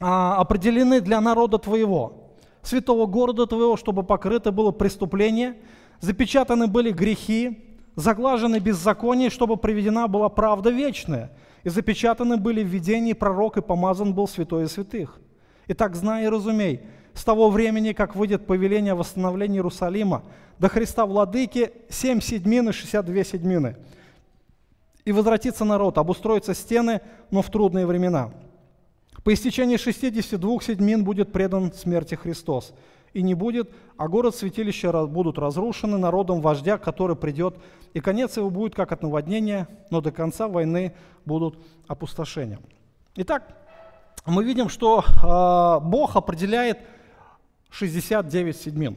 [0.00, 5.56] а, определены для народа твоего, святого города твоего, чтобы покрыто было преступление,
[6.00, 11.30] запечатаны были грехи, заглажены беззаконие, чтобы приведена была правда вечная,
[11.62, 15.20] и запечатаны были в видении пророк, и помазан был святой и святых.
[15.68, 16.82] Итак, знай и разумей,
[17.16, 20.22] с того времени, как выйдет повеление о восстановлении Иерусалима,
[20.60, 23.76] до Христа Владыки 7 седьмин и 62 седьмины–
[25.06, 27.00] и возвратится народ, обустроятся стены,
[27.30, 28.32] но в трудные времена.
[29.22, 32.74] По истечении 62 седьмин будет предан смерти Христос.
[33.12, 37.56] И не будет, а город святилища будут разрушены народом вождя, который придет,
[37.94, 40.92] и конец его будет как от наводнения, но до конца войны
[41.24, 42.58] будут опустошения.
[43.14, 43.56] Итак,
[44.26, 46.80] мы видим, что э, Бог определяет
[47.76, 48.96] 69 седьмин.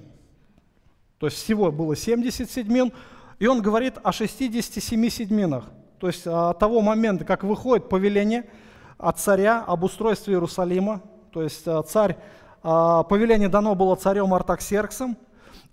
[1.18, 2.94] То есть всего было 70 седьмин,
[3.38, 5.66] и он говорит о 67 седьминах.
[6.00, 8.50] То есть от того момента, как выходит повеление
[8.98, 12.18] от царя об устройстве Иерусалима, то есть а, царь,
[12.64, 15.18] а, повеление дано было царем Артаксерксом,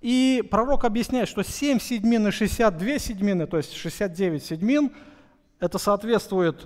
[0.01, 4.90] и пророк объясняет, что 7 седьмин и 62 седьмины, то есть 69 седьмин,
[5.61, 6.62] это соответствует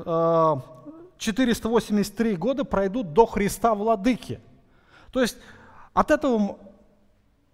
[1.18, 4.40] 483 а, года пройдут до Христа Владыки.
[5.12, 5.36] То есть
[5.92, 6.58] от этого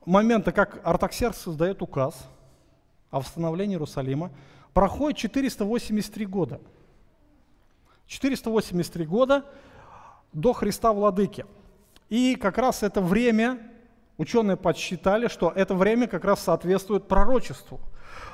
[0.05, 2.15] момента, как Артаксеркс создает указ
[3.11, 4.31] о восстановлении Иерусалима,
[4.73, 6.61] проходит 483 года.
[8.07, 9.45] 483 года
[10.33, 11.45] до Христа Владыки.
[12.09, 13.59] И как раз это время,
[14.17, 17.81] ученые подсчитали, что это время как раз соответствует пророчеству.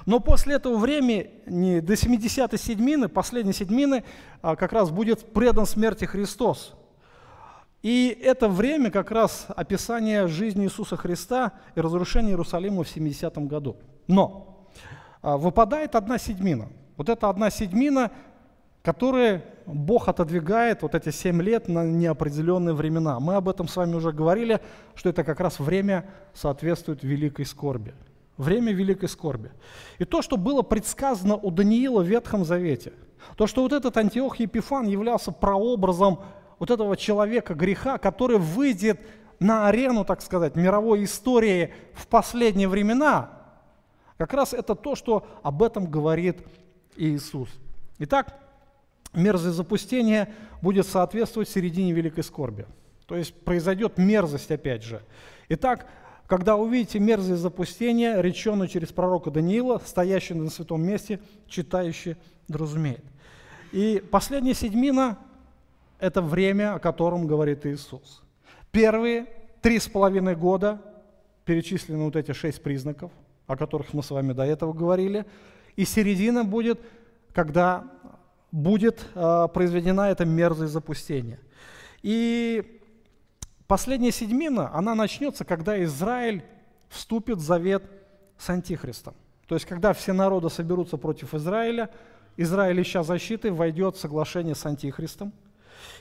[0.04, 4.04] Но после этого времени, до 70-й седьмины, последней седьмины,
[4.42, 6.74] а, как раз будет предан смерти Христос.
[7.82, 13.76] И это время как раз описание жизни Иисуса Христа и разрушения Иерусалима в 70 году.
[14.06, 14.68] Но
[15.20, 16.68] а, выпадает одна седьмина.
[16.96, 18.12] Вот эта одна седьмина,
[18.82, 23.18] которую Бог отодвигает вот эти семь лет на неопределенные времена.
[23.18, 24.60] Мы об этом с вами уже говорили,
[24.94, 27.94] что это как раз время соответствует великой скорби.
[28.36, 29.50] Время великой скорби.
[29.98, 32.92] И то, что было предсказано у Даниила в Ветхом Завете,
[33.36, 36.20] то, что вот этот Антиох Епифан являлся прообразом
[36.62, 39.00] вот этого человека греха, который выйдет
[39.40, 43.30] на арену, так сказать, мировой истории в последние времена–
[44.22, 46.38] как раз это то, что об этом говорит
[46.94, 47.48] Иисус.
[47.98, 48.38] Итак,
[49.12, 52.66] мерзость запустения будет соответствовать середине великой скорби.
[53.06, 55.02] То есть произойдет мерзость опять же.
[55.48, 55.88] Итак,
[56.28, 62.14] когда увидите мерзость запустения, реченную через пророка Даниила, стоящий на святом месте, читающий
[62.48, 63.04] разумеет.
[63.72, 65.18] И последняя седьмина–
[66.02, 68.22] это время, о котором говорит Иисус.
[68.70, 69.26] Первые
[69.62, 70.80] три с половиной года
[71.44, 73.10] перечислены вот эти шесть признаков–
[73.46, 75.26] о которых мы с вами до этого говорили.
[75.76, 76.80] И середина будет,
[77.32, 77.84] когда
[78.50, 81.38] будет э, произведена эта мерзость запустения.
[82.02, 82.80] И
[83.66, 86.42] последняя седьмина, она начнется, когда Израиль
[86.88, 87.84] вступит в завет
[88.36, 89.14] с Антихристом.
[89.46, 91.90] То есть, когда все народы соберутся против Израиля,
[92.36, 95.32] Израиль, ища защиты, войдет в соглашение с Антихристом.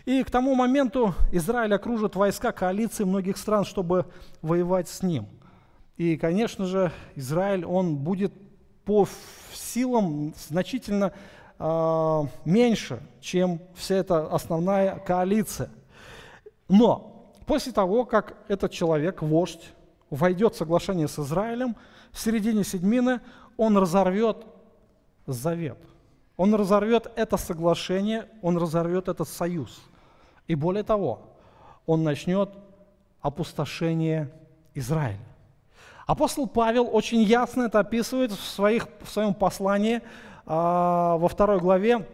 [0.05, 4.05] И к тому моменту Израиль окружит войска коалиции многих стран, чтобы
[4.41, 5.27] воевать с ним–
[6.01, 8.33] и, конечно же, Израиль, он будет
[8.85, 9.07] по
[9.53, 11.13] силам значительно
[11.59, 15.69] э, меньше, чем вся эта основная коалиция.
[16.67, 19.73] Но после того, как этот человек, вождь,
[20.09, 21.75] войдет в соглашение с Израилем,
[22.11, 23.21] в середине седьмины
[23.55, 24.37] он разорвет
[25.27, 25.77] завет.
[26.41, 29.79] Он разорвет это соглашение, он разорвет этот союз.
[30.47, 31.19] И более того,
[31.85, 32.49] он начнет
[33.21, 34.31] опустошение
[34.73, 35.19] Израиля.
[36.07, 40.01] Апостол Павел очень ясно это описывает в, своих, в своем послании
[40.47, 42.07] а, во второй главе,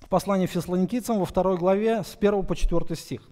[0.00, 3.22] в послании Фессалоникийцам во второй главе с 1 по 4 стих.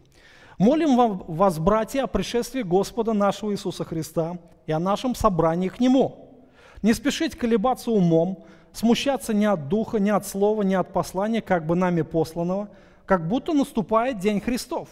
[0.56, 6.28] «Молим вас, братья, о пришествии Господа нашего Иисуса Христа и о нашем собрании к Нему.
[6.80, 11.66] Не спешить колебаться умом, смущаться ни от духа, ни от слова, ни от послания, как
[11.66, 12.68] бы нами посланного,
[13.06, 14.88] как будто наступает день Христов.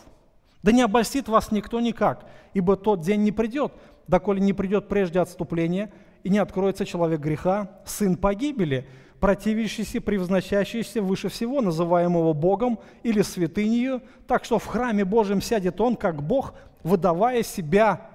[0.62, 3.72] Да не обольстит вас никто никак, ибо тот день не придет,
[4.06, 5.90] доколе не придет прежде отступления,
[6.22, 8.86] и не откроется человек греха, сын погибели,
[9.20, 15.96] противящийся, превозносящийся выше всего, называемого Богом или святынью, так что в храме Божьем сядет он,
[15.96, 18.10] как Бог, выдавая себя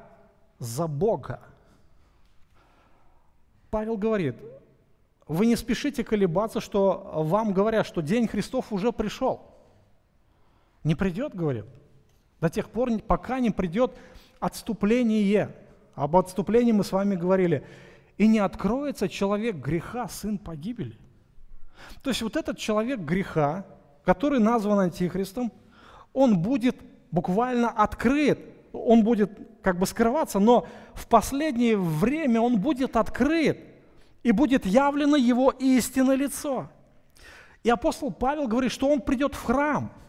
[0.60, 1.40] за Бога.
[3.70, 4.36] Павел говорит,
[5.28, 9.42] вы не спешите колебаться, что вам говорят, что день Христов уже пришел.
[10.84, 11.66] Не придет, говорит,
[12.40, 13.98] до тех пор, пока не придет
[14.40, 15.56] отступление.
[15.96, 17.66] Об отступлении мы с вами говорили.
[18.18, 20.98] И не откроется человек греха, сын погибели.
[22.04, 23.66] То есть вот этот человек греха,
[24.04, 25.52] который назван антихристом,
[26.14, 26.78] он будет
[27.12, 28.40] буквально открыт,
[28.72, 33.60] он будет как бы скрываться, но в последнее время он будет открыт,
[34.26, 36.70] и будет явлено его истинное лицо.
[37.64, 39.92] И апостол Павел говорит, что он придет в храм–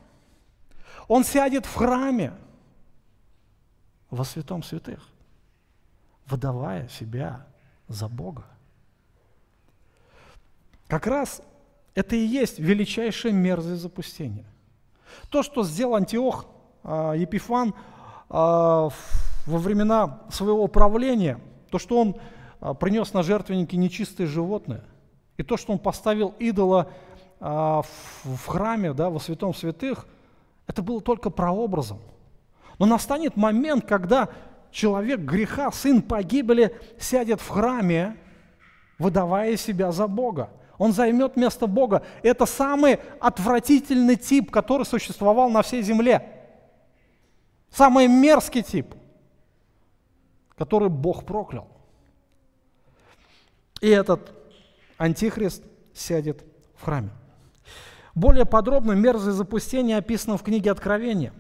[1.09, 2.33] он сядет в храме
[4.11, 5.09] во святом святых,
[6.27, 7.47] выдавая себя
[7.89, 8.45] за Бога.
[10.89, 11.43] Как раз
[11.95, 14.47] это и есть величайшая мерзость запустения.
[15.31, 16.47] То, что сделал Антиох
[16.83, 17.73] э, Епифан э,
[18.31, 18.91] во
[19.47, 22.17] времена своего правления, то, что он
[22.75, 24.83] принес на жертвенники нечистые животные,
[25.37, 26.91] и то, что он поставил идола
[27.41, 27.87] в,
[28.25, 30.07] в храме, да, во святом святых,
[30.67, 31.99] это было только прообразом.
[32.79, 34.29] Но настанет момент, когда
[34.71, 38.17] человек греха, сын погибели, сядет в храме,
[38.99, 40.51] выдавая себя за Бога.
[40.79, 42.03] Он займет место Бога.
[42.23, 46.33] Это самый отвратительный тип, который существовал на всей земле.
[47.71, 48.95] Самый мерзкий тип,
[50.57, 51.69] который Бог проклял.
[53.87, 54.33] И этот
[54.99, 55.63] антихрист
[55.95, 56.45] сядет
[56.75, 57.11] в храме.
[58.17, 61.33] Более подробно мерзость запустения описано в книге Откровения.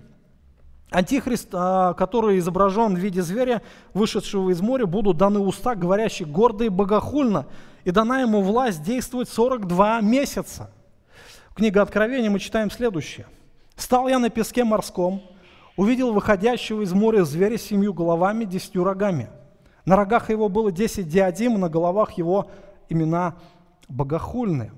[0.93, 3.63] Антихрист, а, который изображен в виде зверя,
[3.95, 7.47] вышедшего из моря, будут даны уста, говорящие гордо и богохульно,
[7.83, 10.71] и дана ему власть действовать 42 месяца.
[11.51, 13.27] В книге Откровения мы читаем следующее.
[13.75, 15.21] «Стал я на песке морском,
[15.77, 19.31] увидел выходящего из моря зверя с семью головами, десятью рогами.
[19.87, 22.51] На рогах его было десять диадим, на головах его
[22.89, 23.37] имена
[23.89, 24.73] богохульные».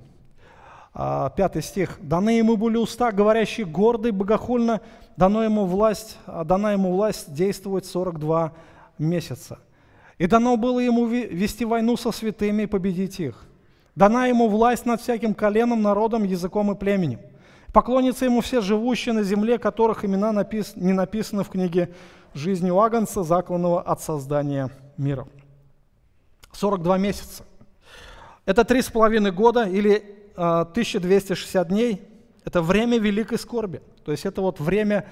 [0.94, 1.99] А, пятый стих.
[2.01, 4.81] «Даны ему были уста, говорящие гордо и богохульно,
[5.16, 8.53] дано ему власть, а, дана ему власть действовать 42
[8.99, 9.59] месяца.
[10.18, 13.44] И дано было ему вести войну со святыми и победить их.
[13.94, 17.21] Дана ему власть над всяким коленом, народом, языком и племенем.
[17.73, 20.73] Поклонятся ему все живущие на земле, которых имена напис...
[20.75, 21.94] не написаны в книге
[22.35, 25.27] жизни Агнца, закланного от создания мира».
[26.53, 27.45] 42 месяца.
[28.45, 32.03] Это три с половиной года или 1260 дней–
[32.49, 33.83] это время великой скорби.
[34.07, 35.07] То есть это вот время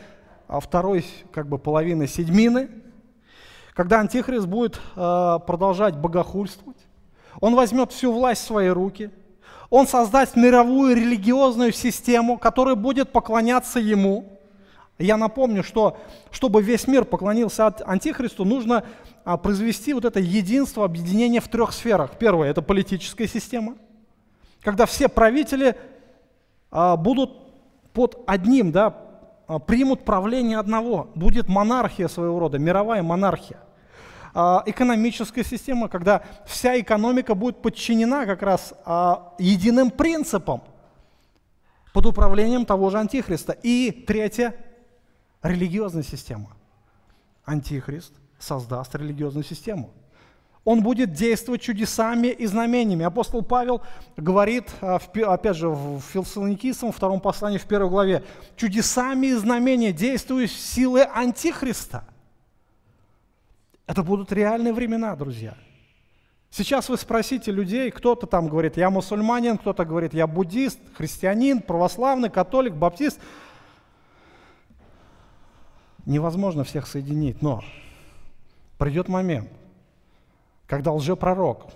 [0.48, 2.70] а, второй как бы, половины седьмины,
[3.74, 6.78] когда Антихрист будет а, продолжать богохульствовать.
[7.40, 9.10] Он возьмет всю власть в свои руки.
[9.68, 14.35] Он создаст мировую религиозную систему, которая будет поклоняться ему.
[14.98, 15.98] Я напомню, что
[16.30, 18.84] чтобы весь мир поклонился Антихристу, нужно
[19.24, 22.12] а, произвести вот это единство, объединение в трех сферах.
[22.18, 23.74] Первое– это политическая система–
[24.66, 25.76] когда все правители
[26.72, 27.30] а, будут
[27.92, 28.96] под одним, да,
[29.46, 33.60] а, примут правление одного, будет монархия своего рода, мировая монархия.
[34.66, 38.74] Экономическая система, когда вся экономика будет подчинена как раз
[39.38, 40.60] единым принципам
[41.94, 43.56] под управлением того же Антихриста.
[43.62, 44.54] И третье,
[45.42, 46.50] религиозная система.
[47.44, 49.92] Антихрист создаст религиозную систему
[50.66, 53.04] он будет действовать чудесами и знамениями.
[53.04, 53.82] Апостол Павел
[54.16, 58.24] говорит, а, опять же, в Филсалоникийцам, втором послании, в первой главе,
[58.56, 62.04] чудесами и знамениями действуют силы Антихриста.
[63.86, 65.54] Это будут реальные времена, друзья.
[66.50, 72.28] Сейчас вы спросите людей, кто-то там говорит, я мусульманин, кто-то говорит, я буддист, христианин, православный,
[72.28, 73.20] католик, баптист.
[76.06, 77.62] Невозможно всех соединить, но
[78.78, 79.50] придет момент–
[80.66, 81.66] когда лжепророк,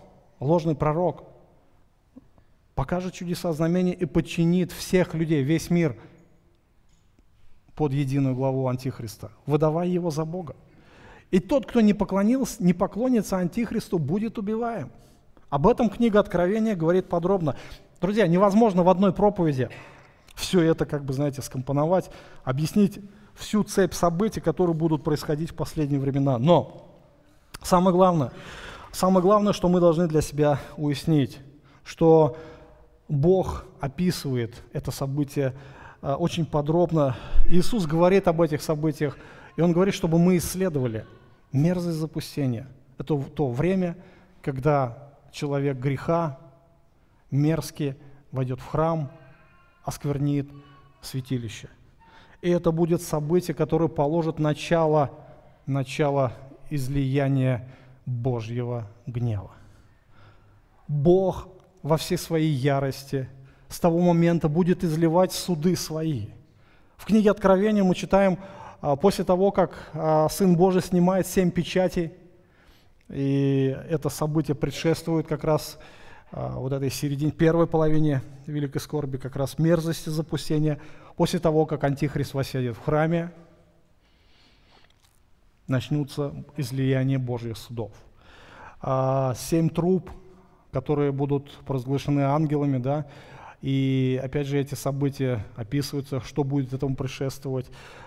[0.41, 1.25] ложный пророк
[2.75, 5.97] покажет чудеса, знамения и подчинит всех людей, весь мир
[7.75, 10.57] под единую главу Антихриста, выдавая его за Бога.
[11.31, 14.91] И тот, кто не, поклонился, не поклонится Антихристу, будет убиваем.
[15.49, 17.57] Об этом книга Откровения говорит подробно.
[18.01, 19.69] Друзья, невозможно в одной проповеди
[20.35, 22.11] все это, как бы, знаете, скомпоновать,
[22.45, 22.99] объяснить
[23.41, 26.39] всю цепь событий, которые будут происходить в последние времена.
[26.39, 26.87] Но
[27.63, 28.33] самое главное,
[28.93, 31.39] самое главное, что мы должны для себя уяснить,
[31.83, 32.37] что
[33.09, 35.55] Бог описывает это событие
[36.03, 37.17] э, очень подробно.
[37.49, 39.17] Иисус говорит об этих событиях,
[39.57, 41.07] и Он говорит, чтобы мы исследовали
[41.53, 42.69] мерзость запустения.
[42.99, 43.97] Это то время,
[44.43, 46.39] когда человек греха
[47.31, 47.97] мерзкий
[48.31, 49.11] войдет в храм,
[49.83, 50.49] осквернит
[51.01, 51.69] святилище.
[52.43, 55.11] И это будет событие, которое положит начало,
[55.67, 56.33] начало
[56.71, 57.69] излияния
[58.07, 59.51] Божьего гнева.
[60.89, 61.49] Бог
[61.83, 63.29] во всей своей ярости
[63.69, 66.27] с того момента будет изливать суды свои.
[66.97, 68.39] В книге Откровения мы читаем,
[68.81, 72.13] а, после того, как а, Сын Божий снимает семь печатей,
[73.09, 75.79] и это событие предшествует как раз
[76.33, 80.81] а, вот этой середине, первой половине Великой Скорби, как раз мерзости запустения,
[81.21, 83.31] после того, как Антихрист восседит в храме,
[85.67, 87.93] начнутся излияния Божьих судов.
[89.37, 90.11] Семь труп
[90.73, 93.07] которые будут провозглашены ангелами, да,
[93.61, 97.67] и опять же эти события описываются, что будет этому предшествовать.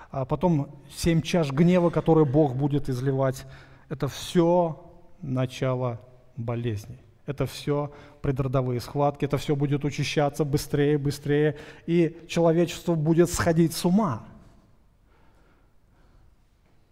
[0.10, 3.46] А потом семь чаш гнева, которые Бог будет изливать,
[3.90, 4.92] это все
[5.22, 6.02] начало
[6.36, 6.98] болезней.
[7.26, 13.86] Это все предродовые схватки, это все будет учащаться быстрее, быстрее, и человечество будет сходить с
[13.86, 14.24] ума.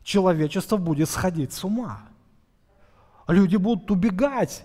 [0.04, 2.02] Человечество будет сходить с ума.
[3.28, 4.64] Люди будут убегать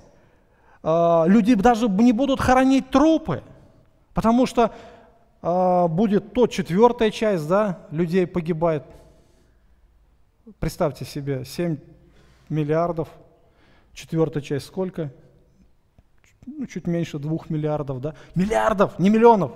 [0.89, 3.43] а, люди даже не будут хоронить трупы,
[4.15, 4.73] потому что
[5.43, 8.85] а, будет то четвертая часть, да, людей погибает.
[10.61, 11.77] Представьте себе, 7
[12.49, 13.09] миллиардов,
[13.95, 15.13] четвертая часть сколько?
[16.47, 18.15] Ну, чуть меньше двух миллиардов, да?
[18.35, 19.53] Миллиардов, не миллионов.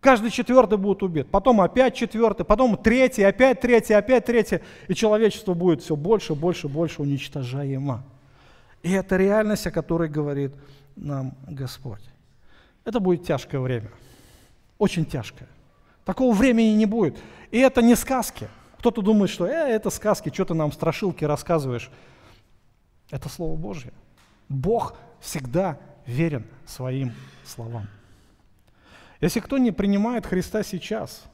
[0.00, 5.52] Каждый четвертый будет убит, потом опять четвертый, потом третий, опять третий, опять третий, и человечество
[5.52, 8.02] будет все больше, больше, больше уничтожаемо.
[8.82, 10.54] И это реальность, о которой говорит
[10.96, 12.02] нам Господь.
[12.84, 13.90] Это будет тяжкое время.
[14.78, 15.48] Очень тяжкое.
[16.06, 17.18] Такого времени не будет.
[17.50, 18.48] И это не сказки.
[18.78, 21.90] Кто-то думает, что э, это сказки, что ты нам страшилки рассказываешь.
[23.10, 23.92] Это Слово Божье.
[24.48, 27.12] Бог всегда верен своим
[27.44, 27.88] словам.
[29.20, 31.24] Если кто не принимает Христа сейчас,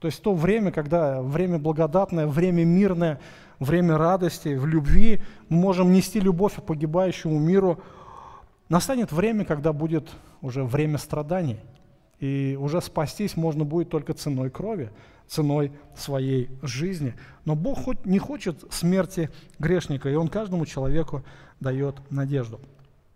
[0.00, 3.20] то есть то время, когда время благодатное, время мирное,
[3.58, 7.80] время радости, в любви, мы можем нести любовь к погибающему миру.
[8.68, 10.08] Настанет время, когда будет
[10.40, 11.58] уже время страданий,
[12.18, 14.90] и уже спастись можно будет только ценой крови,
[15.26, 17.14] ценой своей жизни.
[17.44, 21.22] Но Бог хоть не хочет смерти грешника, и Он каждому человеку
[21.60, 22.60] дает надежду.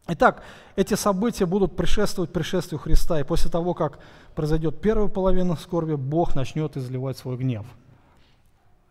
[0.06, 0.42] Итак,
[0.76, 3.98] эти события будут предшествовать пришествию Христа, и после того, как
[4.34, 7.66] произойдет первая половина скорби, Бог начнет изливать свой гнев–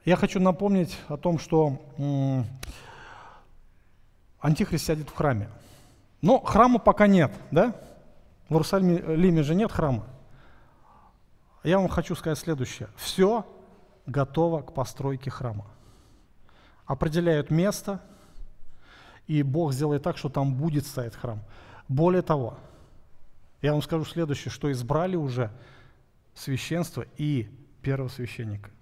[0.05, 1.78] я хочу напомнить о том, что
[4.39, 5.49] Антихрист сядет в храме.
[6.22, 7.74] Но храма пока нет, да?
[8.49, 10.05] В Иерусалиме же нет храма.
[11.64, 12.89] Я вам хочу сказать следующее.
[12.97, 13.45] Все
[14.05, 15.66] готово к постройке храма.
[16.86, 18.01] Определяют место,
[19.28, 21.41] и Бог сделает так, что там будет стоять храм.
[21.88, 22.57] Более того,
[23.61, 25.51] я вам скажу следующее, что избрали уже
[26.34, 27.49] священство и
[27.82, 28.69] первого священника–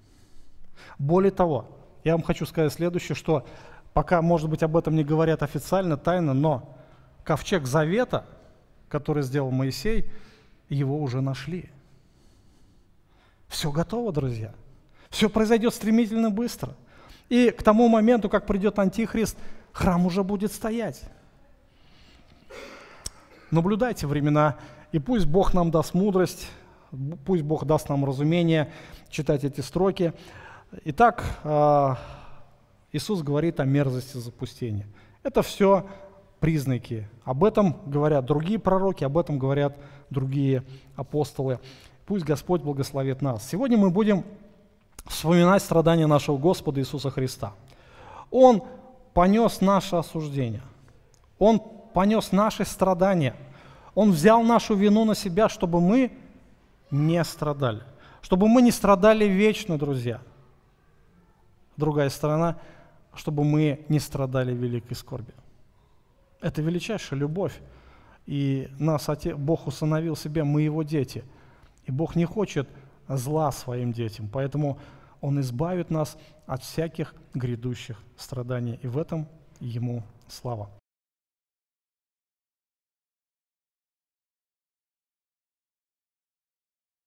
[0.98, 1.68] более того,
[2.04, 3.46] я вам хочу сказать следующее, что
[3.94, 6.76] пока, может быть, об этом не говорят официально, тайно, но
[7.24, 8.26] ковчег Завета,
[8.90, 10.10] который сделал Моисей,
[10.70, 11.70] его уже нашли.
[13.48, 14.54] Все готово, друзья.
[15.10, 16.76] Все произойдет стремительно быстро.
[17.28, 19.38] И к тому моменту, как придет Антихрист,
[19.74, 21.04] храм уже будет стоять.
[23.52, 24.56] Наблюдайте времена,
[24.92, 26.50] и пусть Бог нам даст мудрость,
[27.26, 28.72] пусть Бог даст нам разумение
[29.10, 30.14] читать эти строки.
[30.86, 31.98] Итак, а,
[32.94, 34.88] Иисус говорит о мерзости запустения.
[35.24, 35.86] Это все
[36.40, 37.08] признаки.
[37.24, 39.78] Об этом говорят другие пророки, об этом говорят
[40.10, 40.64] другие
[40.96, 41.60] апостолы.
[42.06, 43.48] Пусть Господь благословит нас.
[43.48, 44.26] Сегодня мы будем
[45.06, 47.54] вспоминать страдания нашего Господа Иисуса Христа.
[48.32, 48.64] Он
[49.14, 50.62] понес наше осуждение.
[51.40, 51.60] Он
[51.94, 53.36] понес наши страдания.
[53.96, 56.12] Он взял нашу вину на себя, чтобы мы
[56.90, 57.84] не страдали.
[58.22, 60.22] Чтобы мы не страдали вечно, друзья–
[61.82, 62.58] другая сторона,
[63.14, 65.34] чтобы мы не страдали великой скорби.
[66.40, 67.60] Это величайшая любовь.
[68.26, 71.24] И нас Отец, Бог установил себе, мы Его дети.
[71.86, 72.70] И Бог не хочет
[73.10, 74.30] зла своим детям.
[74.32, 74.78] Поэтому
[75.22, 78.80] Он избавит нас от всяких грядущих страданий.
[78.82, 79.28] И в этом
[79.60, 80.70] Ему слава.